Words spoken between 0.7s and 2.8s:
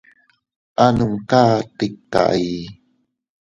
A numka tika ii.